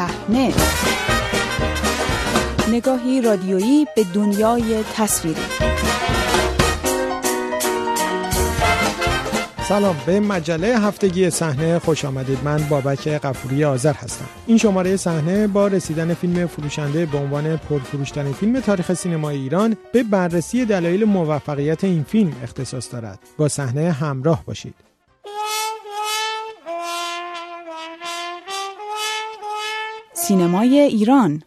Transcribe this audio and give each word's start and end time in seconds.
صحنه. 0.00 0.52
نگاهی 2.68 3.20
رادیویی 3.20 3.86
به 3.96 4.04
دنیای 4.04 4.84
تصویری. 4.96 5.40
سلام 9.62 9.96
به 10.06 10.20
مجله 10.20 10.78
هفتگی 10.78 11.30
صحنه 11.30 11.78
خوش 11.78 12.04
آمدید. 12.04 12.38
من 12.44 12.68
بابک 12.68 13.08
قفوری 13.08 13.64
آذر 13.64 13.92
هستم. 13.92 14.24
این 14.46 14.58
شماره 14.58 14.96
صحنه 14.96 15.46
با 15.46 15.66
رسیدن 15.66 16.14
فیلم 16.14 16.46
فروشنده 16.46 17.06
به 17.06 17.18
عنوان 17.18 17.56
پرفروشترین 17.56 18.32
فیلم 18.32 18.60
تاریخ 18.60 18.92
سینمای 18.92 19.36
ایران 19.36 19.76
به 19.92 20.02
بررسی 20.02 20.64
دلایل 20.64 21.04
موفقیت 21.04 21.84
این 21.84 22.04
فیلم 22.04 22.32
اختصاص 22.42 22.92
دارد. 22.92 23.18
با 23.38 23.48
صحنه 23.48 23.92
همراه 23.92 24.44
باشید. 24.44 24.89
سینمای 30.30 30.78
ایران. 30.78 31.42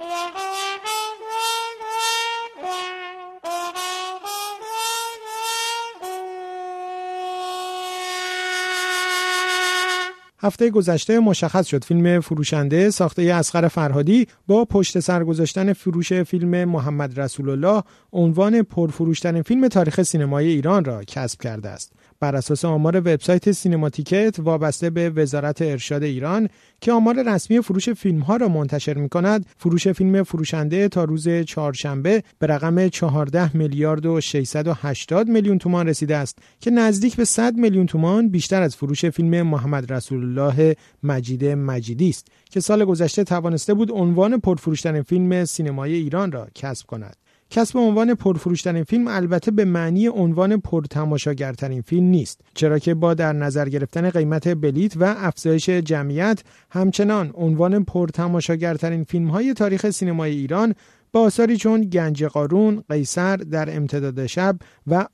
هفته 10.44 10.70
گذشته 10.70 11.20
مشخص 11.20 11.68
شد 11.68 11.84
فیلم 11.84 12.20
فروشنده 12.20 12.90
ساخته 12.90 13.22
اسقر 13.22 13.68
فرهادی 13.68 14.28
با 14.48 14.66
پشت 14.66 15.00
سر 15.00 15.24
گذاشتن 15.24 15.74
فروش 15.74 16.14
فیلم 16.14 16.66
محمد 16.66 17.20
رسول 17.20 17.50
الله 17.50 17.84
عنوان 18.14 18.62
پرفروشترین 18.62 19.42
فیلم 19.42 19.68
تاریخ 19.68 20.02
سینمای 20.02 20.48
ایران 20.48 20.86
را 20.86 21.04
کسب 21.04 21.42
کرده 21.42 21.70
است. 21.70 21.94
بر 22.20 22.36
اساس 22.36 22.66
آمار 22.66 22.98
وبسایت 22.98 23.52
سینماتیکت 23.52 24.36
وابسته 24.40 24.90
به 24.90 25.10
وزارت 25.10 25.62
ارشاد 25.62 26.04
ایران 26.04 26.50
که 26.82 26.92
آمار 26.92 27.34
رسمی 27.34 27.62
فروش 27.62 27.90
فیلم 27.90 28.20
ها 28.20 28.36
را 28.36 28.48
منتشر 28.48 28.94
می 28.94 29.10
کند 29.10 29.46
فروش 29.58 29.88
فیلم 29.88 30.24
فروشنده 30.24 30.88
تا 30.88 31.04
روز 31.04 31.30
چهارشنبه 31.30 32.24
به 32.40 32.48
رقم 32.48 32.88
14 32.88 33.58
میلیارد 33.58 34.06
و 34.06 34.22
680 34.22 35.28
میلیون 35.28 35.58
تومان 35.58 35.88
رسیده 35.88 36.18
است 36.18 36.38
که 36.60 36.72
نزدیک 36.72 37.16
به 37.16 37.26
100 37.26 37.56
میلیون 37.56 37.86
تومان 37.86 38.30
بیشتر 38.30 38.62
از 38.62 38.76
فروش 38.76 39.06
فیلم 39.06 39.42
محمد 39.42 39.94
رسول 39.94 40.33
الله 40.38 40.76
مجید 41.04 41.46
مجیدی 41.46 42.10
است 42.10 42.28
که 42.50 42.60
سال 42.60 42.86
گذشته 42.86 43.24
توانسته 43.24 43.74
بود 43.74 43.92
عنوان 43.92 44.40
پرفروشترین 44.40 45.02
فیلم 45.02 45.46
سینمای 45.46 45.94
ایران 45.94 46.32
را 46.32 46.48
کسب 46.56 46.88
کند 46.88 47.16
کسب 47.50 47.78
عنوان 47.78 48.16
پرفروشترین 48.16 48.84
فیلم 48.84 49.08
البته 49.08 49.52
به 49.52 49.66
معنی 49.66 50.08
عنوان 50.08 50.58
پرتماشاگرترین 50.58 51.82
فیلم 51.82 52.06
نیست 52.06 52.42
چرا 52.54 52.80
که 52.80 52.94
با 52.94 53.14
در 53.14 53.34
نظر 53.34 53.70
گرفتن 53.70 54.10
قیمت 54.10 54.48
بلیت 54.48 54.98
و 54.98 55.16
افزایش 55.18 55.70
جمعیت 55.70 56.44
همچنان 56.72 57.32
عنوان 57.34 57.84
پرتماشاگرترین 57.84 59.04
فیلم 59.04 59.28
های 59.28 59.54
تاریخ 59.54 59.90
سینمای 59.90 60.32
ایران 60.32 60.76
با 61.12 61.22
آثاری 61.22 61.58
چون 61.58 61.82
گنج 61.82 62.24
قارون، 62.24 62.84
قیصر 62.90 63.38
در 63.38 63.78
امتداد 63.78 64.26
شب 64.26 64.56
و 64.88 65.06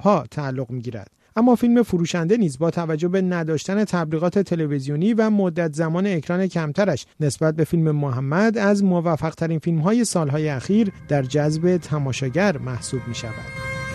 ها 0.00 0.26
تعلق 0.30 0.70
می 0.70 0.80
گیرد. 0.80 1.17
اما 1.36 1.54
فیلم 1.54 1.82
فروشنده 1.82 2.36
نیز 2.36 2.58
با 2.58 2.70
توجه 2.70 3.08
به 3.08 3.22
نداشتن 3.22 3.84
تبلیغات 3.84 4.38
تلویزیونی 4.38 5.14
و 5.14 5.30
مدت 5.30 5.74
زمان 5.74 6.06
اکران 6.06 6.46
کمترش 6.46 7.06
نسبت 7.20 7.56
به 7.56 7.64
فیلم 7.64 7.90
محمد 7.90 8.58
از 8.58 8.84
موفق 8.84 9.34
ترین 9.34 9.58
فیلم 9.58 9.78
های 9.78 10.04
سالهای 10.04 10.48
اخیر 10.48 10.92
در 11.08 11.22
جذب 11.22 11.76
تماشاگر 11.76 12.58
محسوب 12.58 13.00
می 13.08 13.14
شود. 13.14 13.32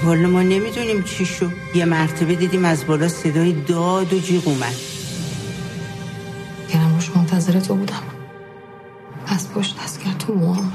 والا 0.03 0.27
ما 0.27 0.41
نمی‌دونیم 0.41 1.03
چی 1.03 1.25
شو 1.25 1.49
یه 1.75 1.85
مرتبه 1.85 2.35
دیدیم 2.35 2.65
از 2.65 2.87
بالا 2.87 3.07
صدای 3.07 3.51
داد 3.51 4.13
و 4.13 4.19
جیغ 4.19 4.47
اومد. 4.47 4.75
گرم 6.73 6.93
روش 6.93 7.15
منتظر 7.15 7.59
تو 7.59 7.75
بودم. 7.75 8.03
از 9.27 9.53
پشت 9.53 9.83
دست 9.83 9.99
کرد 9.99 10.17
تو 10.17 10.33
موام 10.33 10.71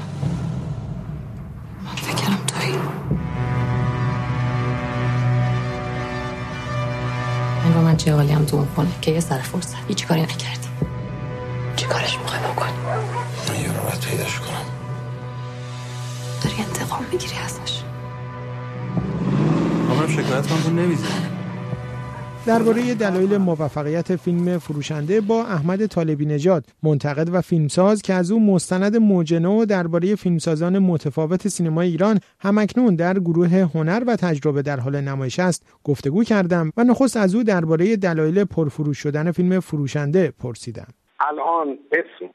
چه 7.99 8.13
حالی 8.13 8.31
هم 8.31 8.45
تو 8.45 8.55
اون 8.55 8.67
خونه 8.75 8.89
که 9.01 9.11
یه 9.11 9.19
سر 9.19 9.37
فرصت. 9.37 9.77
هیچ 9.87 10.07
کاری 10.07 10.21
نکردی 10.21 10.67
چی 11.75 11.85
کارش 11.85 12.17
می‌خوای 12.19 12.39
بکنی؟ 12.41 12.71
من 13.49 13.61
یه 13.61 13.67
رو 13.67 13.83
باید 13.83 13.99
پیداش 13.99 14.39
کنم. 14.39 14.65
داری 16.43 16.55
انتقام 16.59 17.05
می‌گیری 17.11 17.35
ازش. 17.45 17.83
من 19.99 20.07
شکایت 20.07 20.51
من 20.51 20.57
بود 20.57 20.73
درباره 22.45 22.95
دلایل 22.95 23.37
موفقیت 23.37 24.15
فیلم 24.15 24.57
فروشنده 24.57 25.21
با 25.21 25.45
احمد 25.45 25.85
طالبی 25.85 26.25
نژاد 26.25 26.65
منتقد 26.83 27.29
و 27.33 27.41
فیلمساز 27.41 28.01
که 28.01 28.13
از 28.13 28.31
او 28.31 28.53
مستند 28.53 28.97
موجنو 28.97 29.65
درباره 29.65 30.15
فیلمسازان 30.15 30.79
متفاوت 30.79 31.47
سینمای 31.47 31.87
ایران 31.89 32.19
همکنون 32.39 32.95
در 32.95 33.19
گروه 33.19 33.49
هنر 33.49 34.03
و 34.07 34.15
تجربه 34.15 34.61
در 34.61 34.79
حال 34.79 35.01
نمایش 35.01 35.39
است. 35.39 35.63
گفتگو 35.83 36.23
کردم 36.23 36.71
و 36.77 36.83
نخست 36.83 37.17
از 37.17 37.35
او 37.35 37.43
درباره 37.43 37.95
دلایل 37.95 38.43
پرفروش 38.43 38.97
شدن 38.97 39.31
فیلم 39.31 39.59
فروشنده 39.59 40.33
پرسیدم. 40.39 40.87
الان 41.19 41.77
اسم 41.91 42.29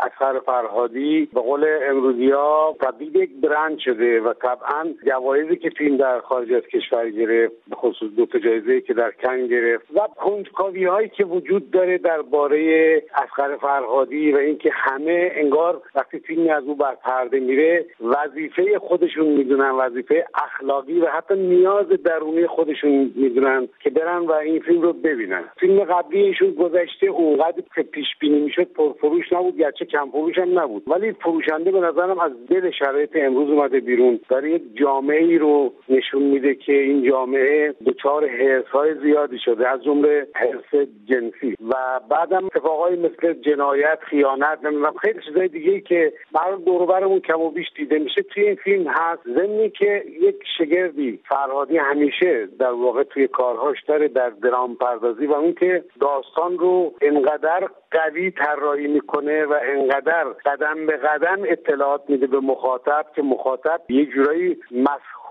اکثر 0.00 0.38
فرهادی 0.46 1.28
به 1.34 1.40
قول 1.40 1.66
امروزی 1.82 2.30
ها 2.30 2.76
تبدیل 2.80 3.16
یک 3.16 3.30
برند 3.42 3.78
شده 3.78 4.20
و 4.20 4.32
طبعا 4.32 4.94
جوایزی 5.06 5.56
که 5.56 5.70
فیلم 5.70 5.96
در 5.96 6.20
خارج 6.20 6.52
از 6.52 6.62
کشور 6.62 7.10
گرفت 7.10 7.54
به 7.68 7.76
خصوص 7.76 8.10
دو 8.16 8.26
تا 8.26 8.38
جایزه 8.38 8.80
که 8.80 8.94
در 8.94 9.10
کن 9.10 9.46
گرفت 9.46 9.86
و 9.94 10.00
کنجکاوی 10.16 10.84
هایی 10.84 11.08
که 11.08 11.24
وجود 11.24 11.70
داره 11.70 11.98
درباره 11.98 13.02
اسخر 13.14 13.56
فرهادی 13.56 14.32
و 14.32 14.36
اینکه 14.36 14.70
همه 14.72 15.32
انگار 15.34 15.82
وقتی 15.94 16.18
فیلمی 16.18 16.50
از 16.50 16.64
او 16.64 16.74
بر 16.74 16.94
پرده 16.94 17.40
میره 17.40 17.86
وظیفه 18.00 18.78
خودشون 18.78 19.26
می‌دونن 19.26 19.70
وظیفه 19.70 20.26
اخلاقی 20.34 21.00
و 21.00 21.06
حتی 21.06 21.34
نیاز 21.34 21.86
درونی 21.88 22.46
خودشون 22.46 23.12
می‌دونن 23.14 23.68
که 23.80 23.90
برن 23.90 24.18
و 24.18 24.32
این 24.32 24.60
فیلم 24.60 24.82
رو 24.82 24.92
ببینن. 24.92 25.44
فیلم 25.60 25.84
قبلی 25.84 26.22
ایشون 26.22 26.50
گذشته 26.50 27.06
اونقدر 27.06 27.62
که 27.74 27.82
پیش 27.82 28.06
بینی 28.22 28.40
می‌شد 28.40 28.64
پرفروش 28.64 29.32
نبود 29.32 29.56
گرچه 29.56 29.84
کم 29.84 30.10
فروش 30.10 30.38
هم 30.38 30.58
نبود. 30.58 30.82
ولی 30.86 31.12
فروشنده 31.12 31.70
به 31.70 31.80
نظرم 31.80 32.18
از 32.20 32.32
دل 32.50 32.70
شرایط 32.70 33.10
امروز 33.14 33.50
اومده 33.50 33.80
بیرون. 33.80 34.20
داره 34.28 34.50
یک 34.50 34.62
جامعه 34.74 35.24
ای 35.24 35.38
رو 35.38 35.72
نشون 35.88 36.22
میده 36.22 36.54
که 36.54 36.72
این 36.72 37.10
جامعه 37.10 37.74
دچار 37.86 38.28
حرس 38.28 38.66
های 38.66 38.94
زیادی 38.94 39.38
شده 39.44 39.68
از 39.68 39.84
جمله 39.84 40.26
حرس 40.34 40.88
جنسی. 41.04 41.54
و 41.68 41.74
بعدم 42.10 42.44
اتفاقای 42.46 42.96
مثل 42.96 43.32
جنایت 43.32 43.98
خیانت 44.00 44.58
نمی‌دونم 44.64 44.94
خیلی 45.02 45.20
چیزای 45.26 45.48
دیگه 45.48 45.80
که 45.80 46.12
بر 46.32 46.52
دور 46.66 46.82
کم 47.18 47.40
و 47.40 47.50
بیش 47.50 47.66
دیده 47.76 47.98
میشه 47.98 48.22
توی 48.22 48.46
این 48.46 48.54
فیلم 48.54 48.86
هست. 48.88 49.22
ضمنی 49.24 49.70
که 49.70 50.04
یک 50.20 50.36
شگردی 50.58 51.20
فرهادی 51.28 51.76
همیشه 51.76 52.48
در 52.58 52.70
واقع 52.70 53.02
توی 53.02 53.28
کارهاش 53.28 53.82
داره 53.82 54.08
در 54.08 54.30
درام 54.30 54.74
پردازی 54.74 55.26
و 55.26 55.32
اون 55.32 55.52
که 55.52 55.84
داستان 56.00 56.58
رو 56.58 56.94
انقدر 57.00 57.68
قوی 58.12 58.30
طراحی 58.30 58.86
می‌کنه 58.86 59.44
و 59.44 59.54
انقدر 59.62 60.24
قدم 60.24 60.86
به 60.86 60.96
قدم 60.96 61.38
اطلاعات 61.44 62.02
میده 62.08 62.26
به 62.26 62.40
مخاطب 62.40 63.06
که 63.14 63.22
مخاطب 63.22 63.80
یه 63.88 64.06
جورایی 64.06 64.56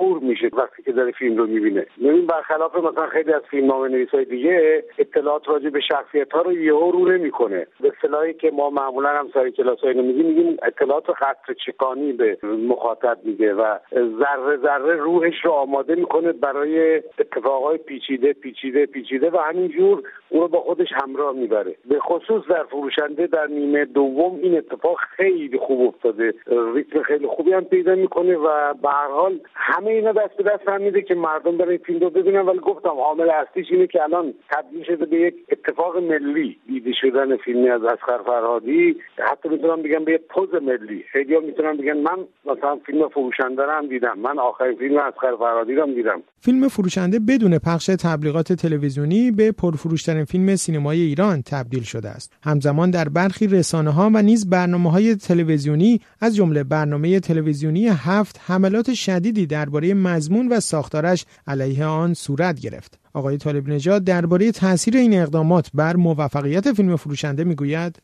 مسخور 0.02 0.20
میشه 0.20 0.50
وقتی 0.54 0.84
که 0.84 0.92
داره 0.92 1.12
فیلم 1.12 1.38
رو 1.38 1.48
می‌بینه. 1.48 1.86
ببین 2.04 2.26
برخلاف 2.26 2.76
مثلا 2.76 3.08
خیلی 3.08 3.34
از 3.34 3.42
فیلم 3.50 3.68
نامه 3.68 4.08
های 4.14 4.26
دیگه 4.26 4.84
اطلاعات 4.98 5.50
راجع 5.50 5.70
به 5.70 5.80
شخصیت 5.80 6.32
ها 6.32 6.42
رو 6.42 6.54
یهو 6.54 6.92
رو 6.92 7.12
نمی‌کنه. 7.12 7.68
به 7.80 7.92
اصطلاحی 7.98 8.34
که 8.34 8.52
ما 8.52 8.70
معمولا 8.70 9.10
هم 9.10 9.30
سر 9.34 9.50
کلاس 9.50 9.80
های 9.80 9.94
میگیم 9.94 10.26
میگیم 10.26 10.58
اطلاعات 10.64 11.10
قطر 11.10 11.54
چکانی 11.66 12.14
به 12.14 12.38
مخاطب 12.68 13.18
میده 13.24 13.54
و 13.54 13.78
ذره 13.94 14.58
ذره 14.58 14.96
روحش 14.96 15.46
رو 15.46 15.52
آماده 15.52 15.96
می‌کنه 15.96 16.32
برای 16.32 17.02
اتفاقای 17.20 17.78
پیچیده 17.78 18.34
پیچیده 18.34 18.86
پیچیده 18.86 19.30
و 19.30 19.38
همینجور 19.38 20.04
اون 20.30 20.42
رو 20.42 20.48
با 20.48 20.60
خودش 20.60 20.88
همراه 21.04 21.36
می‌بره. 21.36 21.76
به 21.90 22.00
خصوص 22.00 22.48
در 22.50 22.64
فروشنده 22.64 23.28
در 23.28 23.48
نیمه 23.48 23.86
دوم 23.86 24.40
این 24.42 24.58
اتفاق 24.58 24.98
خیلی 24.98 25.58
خوب 25.58 25.88
افتاده. 25.88 26.34
ریتم 26.74 27.02
خیلی 27.02 27.28
خوبی 27.28 27.54
هم 27.54 27.64
پیدا 27.64 27.96
می‌کنه 27.96 28.38
و 28.38 28.74
به 28.74 28.90
هر 28.90 29.08
حال 29.08 29.40
همه 29.56 29.91
اینا 29.92 30.12
دست 30.12 30.38
به 30.38 30.44
دست 30.44 30.68
هم 30.68 30.82
میده 30.82 31.02
که 31.02 31.16
مردم 31.16 31.58
برای 31.58 31.78
فیلم 31.78 32.00
رو 32.00 32.10
ببینن. 32.10 32.40
ولی 32.40 32.60
گفتم 32.60 32.90
عامل 32.90 33.30
اصلیش 33.30 33.68
اینه 33.72 33.88
که 33.88 34.04
الان 34.04 34.34
تبدیل 34.52 34.84
شده 34.84 35.06
به 35.06 35.18
یک 35.18 35.36
اتفاق 35.52 35.98
ملی. 35.98 36.58
دیده 36.68 36.92
شدن 37.02 37.38
فیلمی 37.38 37.70
از 37.70 37.84
اسخر 37.84 38.20
فرهادی. 38.26 38.96
حتی 39.32 39.50
می‌تونم 39.50 39.82
بگم 39.82 40.06
به 40.06 40.14
یک 40.14 40.22
پوز 40.30 40.50
ملی. 40.62 41.04
خیلی 41.12 41.40
می‌تونم 41.40 41.78
بگن 41.78 41.98
من 41.98 42.18
مثلا 42.46 42.76
فیلم 42.86 43.10
فروشنده 43.10 43.64
رو 43.64 43.72
هم 43.72 43.88
دیدم. 43.88 44.20
من 44.20 44.40
آخرین 44.40 44.78
فیلم 44.78 44.98
اسخر 44.98 45.36
فرهادی 45.40 45.76
رو 45.76 45.84
هم 45.84 45.94
دیدم. 45.94 46.22
فیلم 46.40 46.68
فروشنده 46.68 47.20
بدون 47.20 47.58
پخش 47.58 47.86
تبلیغات 47.86 48.54
تلویزیونی 48.54 49.32
به 49.32 49.52
پرفروشترین 49.52 50.26
فیلم 50.26 50.56
سینمای 50.56 51.02
ایران 51.02 51.42
تبدیل 51.52 51.84
شده 51.84 52.10
است. 52.10 52.38
همزمان 52.44 52.92
در 52.92 53.10
برخی 53.10 53.48
رسانه 53.48 53.90
ها 53.90 54.10
و 54.14 54.22
نیز 54.22 54.50
برنامه 54.50 54.92
های 54.92 55.16
تلویزیونی 55.16 56.00
از 56.22 56.36
جمله 56.36 56.64
برنامه 56.64 57.20
تلویزیونی 57.20 57.88
هفت 57.88 58.42
حملات 58.48 58.94
شدیدی 58.94 59.46
درباره 59.46 59.81
مضمون 59.86 60.48
و 60.48 60.60
ساختارش 60.60 61.26
علیه 61.48 61.86
آن 61.86 62.14
صورت 62.14 62.60
گرفت. 62.60 63.00
آقای 63.14 63.38
طالب 63.38 63.70
نجات 63.70 64.04
درباره 64.04 64.52
تاثیر 64.52 64.98
این 64.98 65.22
اقدامات 65.22 65.70
بر 65.74 65.96
موفقیت 65.96 66.74
فیلم 66.74 66.96
فروشنده 66.96 67.44
می‌گوید 67.44 68.02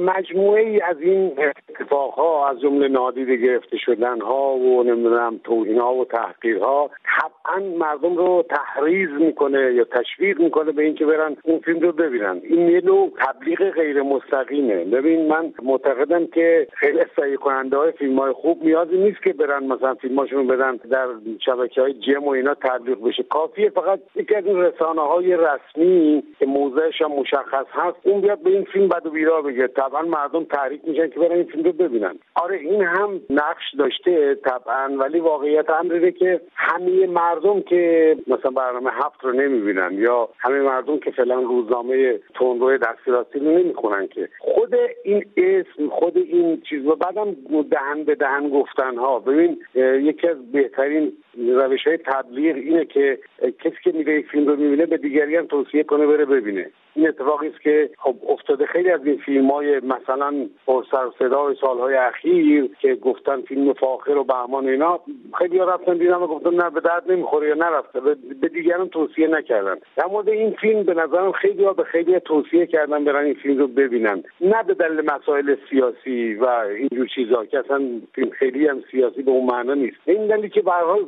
مجموعه 0.00 0.62
ای 0.62 0.80
از 0.80 1.00
این 1.00 1.32
اتفاقها 1.68 2.48
از 2.48 2.60
جمله 2.60 2.88
نادیده 2.88 3.36
گرفته 3.36 3.76
شدن 3.76 4.20
ها 4.20 4.50
و 4.50 4.82
نمی‌دونم 4.82 5.40
توهین 5.44 5.78
ها 5.78 5.94
و 5.94 6.04
تحقیر 6.04 6.58
ها 6.58 6.90
طبعا 7.20 7.60
مردم 7.78 8.16
رو 8.16 8.44
تحریز 8.50 9.10
می‌کنه 9.10 9.74
یا 9.74 9.84
تشویق 9.84 10.40
می‌کنه 10.40 10.72
به 10.72 10.82
اینکه 10.82 11.06
برن 11.06 11.36
اون 11.44 11.58
فیلم 11.58 11.80
رو 11.80 11.92
ببینن. 11.92 12.40
این 12.42 12.68
یه 12.68 12.80
نوع 12.84 13.12
تبلیغ 13.18 13.70
غیر 13.70 14.02
مستقیمه 14.02 14.84
ببین 14.84 15.28
من 15.28 15.52
معتقدم 15.62 16.26
که 16.26 16.66
خیلی 16.72 16.98
تهیه 17.28 17.36
کننده 17.36 17.76
های 17.76 17.92
فیلم 17.92 18.18
های 18.18 18.32
خوب 18.32 18.64
نیازی 18.64 18.96
نیست 18.96 19.22
که 19.22 19.32
برن 19.32 19.64
مثلا 19.64 19.94
فیلماشون 19.94 20.46
بدن 20.46 20.76
در 20.76 21.06
شبکه 21.44 21.80
های 21.80 21.94
جم 21.94 22.24
و 22.24 22.28
اینا 22.28 22.54
تبلیغ 22.54 23.04
بشه. 23.04 23.22
کافیه 23.22 23.70
فقط 23.70 24.00
یکی 24.16 24.34
از 24.34 24.46
رسانه 24.46 25.00
های 25.00 25.36
رسمی 25.36 26.22
که 26.38 26.46
موضعش 26.46 27.02
هم 27.02 27.12
مشخص 27.12 27.66
هست 27.70 27.96
اون 28.02 28.20
بیاد 28.20 28.42
به 28.42 28.50
این 28.50 28.64
فیلم 28.64 28.88
بد 28.88 29.06
و 29.06 29.10
بیرا 29.10 29.42
بگه 29.48 29.66
طبعا 29.66 30.02
مردم 30.02 30.44
تحریک 30.44 30.80
میشن 30.84 31.08
که 31.08 31.20
برن 31.20 31.32
این 31.32 31.44
فیلم 31.44 31.64
رو 31.64 31.72
ببینن. 31.72 32.14
آره 32.34 32.56
این 32.56 32.82
هم 32.82 33.20
نقش 33.30 33.74
داشته 33.78 34.34
طبعا 34.34 34.96
ولی 34.98 35.20
واقعیت 35.20 35.70
امر 35.70 36.10
که 36.10 36.40
همه 36.54 37.06
مردم 37.06 37.60
که 37.60 38.16
مثلا 38.26 38.50
برنامه 38.50 38.90
هفت 38.90 39.24
رو 39.24 39.32
نمی‌بینن 39.32 39.90
یا 39.92 40.28
همه 40.38 40.60
مردم 40.60 40.98
که 40.98 41.10
فعلا 41.10 41.40
روزنامه 41.40 42.20
تندروی 42.34 42.78
دستی 42.78 43.10
راستی 43.10 43.38
رو 43.38 43.58
نمی‌خونن 43.58 44.06
که. 44.06 44.28
خود 44.38 44.74
این 45.04 45.24
اسم 45.36 45.88
خود 45.90 46.16
این 46.16 46.60
چیز 46.60 46.86
و 46.86 46.96
بعدم 46.96 47.36
دهن 47.70 48.04
به 48.04 48.14
دهن 48.14 48.48
گفتن 48.48 48.96
ها 48.96 49.18
ببین 49.18 49.58
یکی 50.02 50.28
از 50.28 50.52
بهترین 50.52 51.12
روش 51.38 51.86
های 51.86 51.96
تبلیغ 51.96 52.56
اینه 52.56 52.84
که 52.84 53.18
کسی 53.64 53.76
که 53.84 53.92
میره 53.92 54.22
فیلم 54.22 54.46
رو 54.46 54.56
می‌بینه 54.56 54.86
به 54.86 54.96
دیگری 54.96 55.36
هم 55.36 55.46
توصیه 55.46 55.82
کنه 55.82 56.06
بره 56.06 56.24
ببینه. 56.24 56.70
این 56.94 57.08
اتفاقی 57.08 57.48
است 57.48 57.60
که 57.60 57.90
خب 57.98 58.16
افتاده 58.28 58.66
خیلی 58.66 58.90
از 58.90 59.00
این 59.06 59.18
های 59.46 59.80
مثلا 59.80 60.46
پر 60.66 60.84
صدای 61.18 61.56
سالهای 61.60 61.94
اخیر 61.94 62.70
که 62.80 62.94
گفتن 62.94 63.40
فیلم 63.40 63.72
فاخر 63.72 64.16
و 64.16 64.24
بهمان 64.24 64.68
اینا 64.68 65.00
خیلی 65.38 65.58
ها 65.58 65.64
رفتن 65.64 65.96
دیدن 65.96 66.14
و 66.14 66.26
گفتن 66.26 66.54
نه 66.54 66.70
به 66.70 66.80
درد 66.80 67.12
نمی‌خوره 67.12 67.48
یا 67.48 67.54
نرفته. 67.54 68.00
به 68.40 68.48
دیگران 68.48 68.88
توصیه 68.88 69.28
نکردن. 69.28 69.76
در 69.96 70.06
مورد 70.06 70.28
این 70.28 70.50
فیلم 70.50 70.82
به 70.82 70.94
نظرم 70.94 71.32
خیلی 71.32 71.64
ها 71.64 71.72
به 71.72 71.84
خیلی 71.84 72.20
توصیه 72.20 72.66
کردن 72.66 73.04
برن 73.04 73.24
این 73.24 73.34
فیلم 73.34 73.58
رو 73.58 73.66
ببینن. 73.66 74.22
نه 74.40 74.62
به 74.62 74.74
دلیل 74.74 75.00
مسائل 75.14 75.56
سیاسی 75.70 76.34
و 76.34 76.46
اینجور 76.78 77.06
چیزا 77.14 77.44
که 77.44 77.58
اصلا 77.58 77.82
فیلم 78.14 78.30
خیلی 78.30 78.66
هم 78.66 78.82
سیاسی 78.90 79.22
به 79.22 79.30
اون 79.30 79.46
معنا 79.46 79.74
نیست. 79.74 79.96
این 80.04 80.26
دلیلی 80.26 80.48
که 80.48 80.62
به 80.62 80.70
حال 80.70 81.06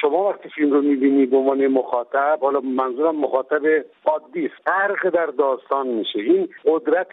شما 0.00 0.28
وقتی 0.28 0.48
فیلم 0.48 0.72
رو 0.72 0.82
می‌بینی 0.82 1.26
به 1.26 1.36
عنوان 1.36 1.66
مخاطب 1.66 2.38
حالا 2.40 2.60
منظورم 2.60 3.16
مخاطب 3.16 3.62
عادی 4.04 4.46
است. 4.46 4.62
در 5.12 5.26
داستان 5.26 5.86
میشه. 5.86 6.18
این 6.18 6.48
قدرت 6.66 7.08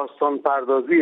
داستان 0.00 0.38
پردازی 0.38 0.98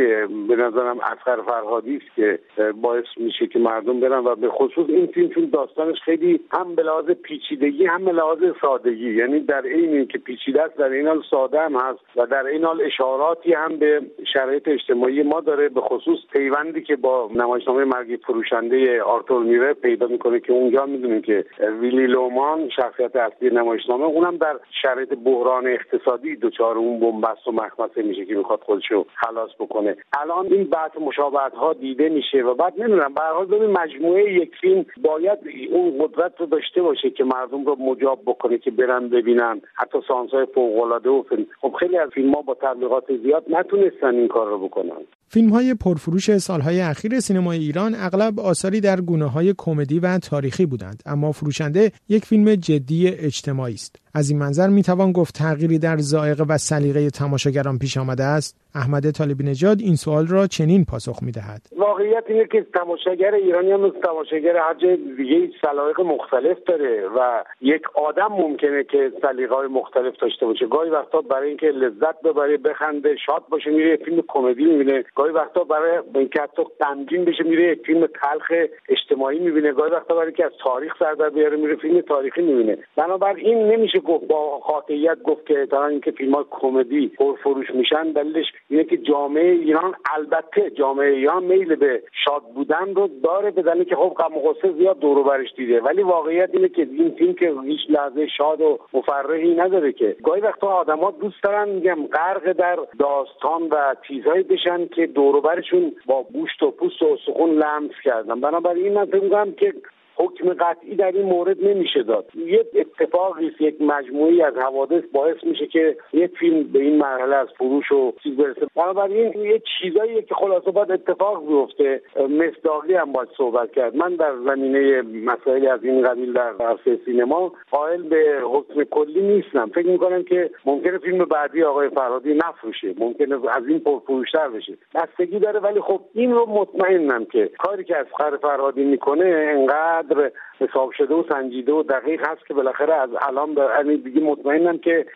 به 0.49 0.56
نظرم 0.56 1.00
اسقر 1.00 1.43
فرهادی 1.43 1.97
است 1.97 2.17
که 2.17 2.39
باعث 2.83 3.05
میشه 3.17 3.47
که 3.47 3.59
مردم 3.59 4.00
برن 4.00 4.25
و 4.25 4.35
به 4.35 4.49
خصوص 4.49 4.87
این 4.89 5.06
فیلم 5.06 5.29
چون 5.29 5.50
داستانش 5.53 5.99
خیلی 6.05 6.41
هم 6.53 6.75
به 6.75 6.83
لحاظ 6.83 7.11
پیچیدگی 7.11 7.87
هم 7.87 8.05
به 8.05 8.12
لحاظ 8.12 8.39
سادگی. 8.62 9.15
یعنی 9.15 9.41
در 9.41 9.62
این 9.62 10.06
که 10.06 10.19
پیچیده 10.19 10.62
است 10.62 10.77
در 10.77 10.89
این 10.89 11.06
حال 11.06 11.23
ساده 11.31 11.61
هم 11.61 11.77
هست 11.77 12.00
و 12.17 12.27
در 12.27 12.47
این 12.47 12.65
حال 12.65 12.83
اشاراتی 12.83 13.53
هم 13.53 13.77
به 13.77 14.03
شرایط 14.33 14.69
اجتماعی 14.69 15.23
ما 15.23 15.41
داره. 15.41 15.69
به 15.69 15.81
خصوص 15.81 16.19
پیوندی 16.33 16.83
که 16.83 16.97
با 16.97 17.31
نمایشنامه 17.35 17.85
مرگ 17.85 18.19
فروشنده 18.27 19.03
آرتور 19.03 19.43
میره 19.43 19.75
پیدا 19.75 20.06
می‌کنه 20.06 20.41
که 20.41 20.53
اونجا 20.53 20.87
می‌دونیم 20.87 21.23
که 21.23 21.44
ویلی 21.81 22.06
لومان 22.06 22.69
شخصیت 22.77 23.17
اصلی 23.17 23.51
نمایشنامه 23.51 24.05
اونم 24.05 24.37
در 24.37 24.56
شرایط 24.83 25.15
بحران 25.25 25.67
اقتصادی 25.67 26.37
دچار 26.37 26.79
اون 26.79 27.01
بنبست 27.01 27.49
و 27.49 27.53
مخمسه 27.53 28.03
میشه 28.03 28.25
که 28.25 28.35
می‌خواد 28.35 28.61
خودشو 28.88 29.06
خلاص 29.14 29.50
بکنه. 29.61 29.96
الان 30.20 30.46
این 30.46 30.64
بعض 30.64 30.90
مشابهت 31.00 31.52
ها 31.52 31.73
دیده 31.73 32.08
میشه 32.08 32.38
و 32.38 32.55
بعد 32.55 32.81
نمی‌دونم 32.81 33.14
به 33.14 33.20
حال 33.35 33.46
ببین 33.46 33.70
مجموعه 33.70 34.35
یک 34.35 34.50
فیلم 34.61 34.85
باید 35.02 35.38
اون 35.73 35.99
قدرت 36.00 36.32
رو 36.38 36.46
داشته 36.46 36.82
باشه 36.82 37.11
که 37.11 37.25
مردم 37.25 37.64
رو 37.64 37.76
مجاب 37.76 38.23
بکنه 38.26 38.58
که 38.58 38.70
برن 38.70 39.08
ببینن. 39.08 39.61
حتی 39.75 39.99
سانس 40.08 40.31
های 40.31 40.46
فوق 40.55 40.82
العاده 40.82 41.11
و 41.11 41.23
فیلم. 41.23 41.46
خب 41.61 41.75
خیلی 41.81 41.99
از 41.99 42.11
فیلم 42.11 42.35
ها 42.35 42.43
با 42.43 42.56
تبلیغات 42.62 43.05
زیاد 43.23 43.44
نتونستن 43.50 44.14
این 44.14 44.29
کار 44.29 44.49
رو 44.49 44.58
بکنن. 44.69 45.02
فیلم 45.29 45.49
های 45.49 45.75
پرفروش 45.75 46.37
سالهای 46.37 46.81
اخیر 46.81 47.20
سینمای 47.20 47.58
ایران 47.58 47.94
اغلب 47.94 48.41
آثاری 48.41 48.81
در 48.81 49.00
گونه 49.00 49.26
های 49.26 49.55
کمدی 49.58 49.99
و 49.99 50.19
تاریخی 50.19 50.67
بودند 50.67 51.02
اما 51.06 51.32
فروشنده 51.32 51.93
یک 52.08 52.25
فیلم 52.25 52.55
جدی 52.55 53.08
اجتماعی 53.08 53.75
است. 53.75 54.07
از 54.19 54.31
این 54.31 54.38
منظر 54.38 54.69
می 54.69 54.82
توان 54.82 55.12
گفت 55.12 55.35
تغییری 55.35 55.79
در 55.79 55.97
ذائقه 55.97 56.44
و 56.49 56.59
سلیقه 56.59 57.11
تماشاگران 57.11 57.79
پیش 57.79 57.97
آمده 57.97 58.25
است. 58.25 58.69
احمد 58.75 59.11
طالبی 59.11 59.44
نژاد 59.44 59.79
این 59.81 59.97
سوال 59.97 60.26
را 60.26 60.47
چنین 60.47 60.85
پاسخ 60.85 61.19
می 61.23 61.32
دهد 61.32 61.62
واقعیت 61.76 62.25
اینه 62.29 62.47
که 62.53 62.67
تماشاگر 62.75 63.35
ایرانی 63.35 63.73
هم 63.73 63.91
تماشاگر 63.91 64.56
هر 64.56 64.75
جای 64.75 64.97
دیگه 64.97 65.50
سلایق 65.62 66.00
مختلف 66.00 66.59
داره 66.67 67.09
و 67.17 67.44
یک 67.61 67.82
آدم 67.94 68.29
ممکنه 68.29 68.85
که 68.85 69.12
سلیقه 69.23 69.55
های 69.55 69.69
مختلف 69.69 70.15
داشته 70.20 70.47
باشه. 70.47 70.67
گاهی 70.67 70.91
وقتا 70.91 71.20
برای 71.20 71.49
اینکه 71.49 71.67
لذت 71.67 72.23
ببره 72.25 72.56
بخنده 72.56 73.17
شاد 73.26 73.43
باشه 73.50 73.70
میره 73.70 73.97
فیلم 73.97 74.23
کمدی 74.29 74.65
می‌بینه. 74.65 75.05
گاهی 75.15 75.32
وقتا 75.32 75.65
برای 75.65 75.99
اینکه 76.15 76.43
حتی 76.43 76.62
غمگین 76.81 77.25
بشه 77.25 77.44
میره 77.44 77.75
فیلم 77.75 78.06
تلخ 78.06 78.69
اجتماعی 78.88 79.38
می‌بینه. 79.38 79.73
گاهی 79.73 79.91
وقتا 79.91 80.15
برای 80.15 80.26
اینکه 80.26 80.44
از 80.44 80.53
تاریخ 80.65 80.93
سر 80.99 81.12
در 81.12 81.29
بیاره 81.29 81.56
میره 81.56 81.76
فیلم 81.76 82.00
تاریخی 82.00 82.43
می‌بینه. 82.43 82.79
بنابراین 82.97 83.59
نمیشه 83.73 83.99
گفت 84.08 84.26
با 84.26 84.58
قاطعیت 84.58 85.22
گفت 85.22 85.46
که 85.46 85.66
تا 85.70 85.87
اینکه 85.87 86.10
فیلم 86.10 86.34
های 86.34 86.44
کمدی 86.50 87.08
پرفروش 87.08 87.70
میشن 87.70 88.12
دلیلش 88.12 88.46
اینه 88.69 88.84
که 88.84 88.96
جامعه 88.96 89.52
ایران 89.52 89.94
البته 90.16 90.70
جامعه 90.70 91.10
ایران 91.10 91.44
میل 91.44 91.75
به 91.75 92.02
شاد 92.25 92.43
بودن 92.55 92.94
رو 92.94 93.08
داره 93.22 93.50
به 93.50 93.84
که 93.84 93.96
خب 93.96 94.14
غم 94.19 94.37
و 94.37 94.55
زیاد 94.78 94.99
دور 94.99 95.22
برش 95.22 95.55
دیده. 95.56 95.81
ولی 95.81 96.02
واقعیت 96.02 96.50
اینه 96.52 96.69
که 96.69 96.82
این 96.82 97.10
فیلم 97.10 97.34
که 97.34 97.55
هیچ 97.64 97.81
لحظه 97.88 98.26
شاد 98.26 98.60
و 98.60 98.78
مفرحی 98.93 99.55
نداره 99.55 99.93
که. 99.93 100.16
گاهی 100.25 100.40
وقتا 100.40 100.66
آدما 100.66 101.10
دوست 101.10 101.43
دارن 101.43 101.69
میگم 101.69 102.06
غرق 102.06 102.52
در 102.52 102.78
داستان 102.99 103.62
و 103.62 103.94
چیزهایی 104.08 104.43
بشن 104.43 104.87
که 104.87 105.06
دور 105.06 105.40
برشون 105.40 105.93
با 106.06 106.22
گوشت 106.22 106.62
و 106.62 106.70
پوست 106.70 107.02
و 107.02 107.16
سخون 107.26 107.50
لمس 107.50 107.94
کردن. 108.05 108.40
بنابراین 108.40 108.94
من 108.94 109.05
فکر 109.06 109.50
که 109.50 109.75
حکم 110.19 110.55
قطعی 110.55 110.97
در 110.97 111.12
این 111.12 111.26
مورد 111.26 111.65
نمیشه 111.65 112.03
داد. 112.03 112.26
یه 112.35 112.65
اتفاقی 112.75 113.53
یک 113.61 113.82
مجموعی 113.82 114.43
از 114.43 114.55
حوادث 114.56 115.03
باعث 115.12 115.37
میشه 115.43 115.67
که 115.67 115.97
یک 116.12 116.31
فیلم 116.38 116.62
به 116.62 116.79
این 116.79 116.97
مرحله 116.97 117.37
از 117.37 117.49
فروش 117.59 117.93
و 117.93 118.12
چیز 118.23 118.37
برسه. 118.37 118.67
بنابراین 118.77 119.32
یه 119.43 119.63
چیزایی 119.81 120.22
که 120.22 120.34
خلاصه 120.34 120.70
باید 120.70 120.93
اتفاق 120.93 121.46
بیفته. 121.48 122.03
مصداقی 122.31 122.94
هم 122.94 123.13
باید 123.13 123.29
صحبت 123.37 123.72
کرد. 123.72 123.96
من 123.96 124.15
در 124.15 124.32
زمینه 124.46 125.03
مسائلی 125.03 125.67
از 125.67 125.84
این 125.84 126.03
قبیل 126.03 126.32
در 126.32 126.53
عرصه 126.60 126.98
سینما 127.05 127.53
قائل 127.70 128.03
به 128.03 128.41
حکم 128.44 128.84
کلی 128.84 129.22
نیستم. 129.22 129.70
فکر 129.75 129.87
می‌کنم 129.87 130.22
که 130.22 130.51
ممکنه 130.67 130.98
فیلم 130.98 131.25
بعدی 131.25 131.63
آقای 131.63 131.89
فرهادی 131.89 132.34
نفروشه. 132.34 132.94
ممکنه 132.98 133.34
از 133.34 133.67
این 133.69 133.79
پرفروشتر 133.79 134.48
بشه. 134.48 134.79
بستگی 134.94 135.39
داره 135.39 135.60
ولی 135.60 135.81
خب 135.81 136.01
این 136.15 136.32
رو 136.32 136.46
مطمئنم 136.46 137.25
که 137.25 137.51
کاری 137.58 137.84
که 137.84 137.96
از 137.96 138.06
فرهادی 138.43 138.84
می‌کنه 138.84 139.48
انقدر 139.51 140.07
قدر 140.08 140.31
حساب 140.60 140.93
شده 140.93 141.15
و 141.15 141.22
سنجیده 141.29 141.72
و 141.72 141.82
دقیق 141.82 142.20
هست 142.29 142.46
که 142.46 142.55
بالاخره 142.55 142.94
از 142.94 143.10
الان 143.29 143.56
یعنی 143.79 143.96
دیگه 143.96 144.20
مطمئنم 144.20 144.79
که 144.79 145.06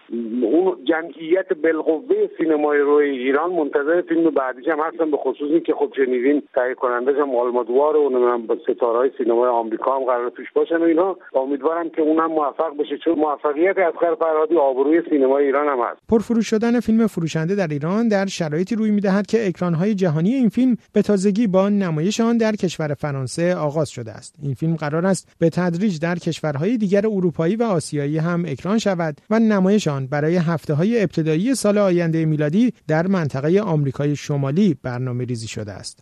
اون 0.42 0.76
جمعیت 0.84 1.52
بالقوه 1.52 2.16
سینمای 2.38 2.78
روی 2.78 3.08
ایران 3.08 3.52
منتظر 3.52 4.00
فیلم 4.00 4.30
بعدیش 4.30 4.68
هم 4.68 4.80
هستن 4.80 5.10
به 5.10 5.16
خصوصی 5.16 5.60
که 5.60 5.74
خب 5.74 5.92
شنیدین 5.96 6.42
تهیه 6.54 6.74
کننده 6.74 7.12
هم 7.12 7.36
آلمادوار 7.36 7.96
و 7.96 8.08
نمی‌دونم 8.08 8.48
ستاره 8.62 8.98
های 8.98 9.10
سینمای 9.18 9.48
آمریکا 9.48 9.96
هم 9.96 10.04
قرار 10.04 10.30
توش 10.30 10.52
باشن 10.54 10.76
و 10.76 10.82
اینا. 10.82 11.16
امیدوارم 11.34 11.90
که 11.90 12.02
اونم 12.02 12.26
موفق 12.26 12.76
بشه 12.78 12.98
چون 13.04 13.14
موفقیت 13.18 13.78
اسقر 13.78 14.14
فرهادی 14.14 14.56
آبروی 14.56 15.02
سینمای 15.10 15.44
ایران 15.44 15.66
هم 15.66 15.78
هست. 15.86 16.00
پرفروش 16.08 16.46
شدن 16.50 16.80
فیلم 16.80 17.06
فروشنده 17.06 17.54
در 17.54 17.68
ایران 17.70 18.08
در 18.08 18.26
شرایطی 18.26 18.76
روی 18.76 18.90
می‌دهد 18.90 19.26
که 19.26 19.46
اکرانهای 19.46 19.94
جهانی 19.94 20.30
این 20.30 20.48
فیلم 20.48 20.76
به 20.94 21.02
تازگی 21.02 21.46
با 21.46 21.68
نمایش 21.68 22.20
آن 22.20 22.36
در 22.36 22.52
کشور 22.52 22.94
فرانسه 22.94 23.56
آغاز 23.56 23.90
شده 23.90 24.10
است. 24.10 24.38
این 24.42 24.54
فیلم 24.54 24.76
قرار 24.82 25.06
است 25.06 25.28
به 25.38 25.50
تدریج 25.50 25.98
در 25.98 26.18
کشورهای 26.18 26.78
دیگر 26.78 27.06
اروپایی 27.06 27.56
و 27.56 27.62
آسیایی 27.62 28.18
هم 28.18 28.44
اکران 28.46 28.78
شود 28.78 29.20
و 29.30 29.38
نمایش 29.38 29.88
آن 29.88 30.06
برای 30.06 30.36
هفته 30.36 30.74
های 30.74 31.02
ابتدایی 31.02 31.54
سال 31.54 31.78
آینده 31.78 32.24
میلادی 32.24 32.72
در 32.88 33.06
منطقه 33.06 33.60
آمریکای 33.60 34.16
شمالی 34.16 34.76
برنامه 34.82 35.24
ریزی 35.24 35.48
شده 35.48 35.72
است. 35.72 35.98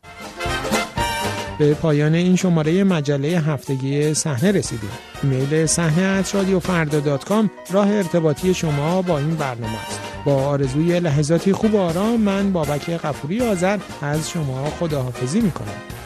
به 1.58 1.74
پایان 1.74 2.14
این 2.14 2.36
شماره 2.36 2.84
مجله 2.84 3.28
هفتگی 3.28 4.14
صحنه 4.14 4.52
رسیدیم. 4.52 4.90
ایمیل 5.22 5.66
صحنه 5.66 6.24
رادیو 6.32 6.58
فردا 6.58 7.18
راه 7.70 7.88
ارتباطی 7.88 8.54
شما 8.54 9.02
با 9.02 9.18
این 9.18 9.34
برنامه 9.34 9.86
است. 9.86 10.00
با 10.24 10.34
آرزوی 10.34 11.00
لحظاتی 11.00 11.52
خوب 11.52 11.74
و 11.74 11.78
آرام 11.78 12.20
من 12.20 12.52
بابک 12.52 12.90
قفوری 12.90 13.40
آذر 13.40 13.78
از 14.02 14.30
شما 14.30 14.64
خداحافظی 14.70 15.40
می‌کنم. 15.40 15.99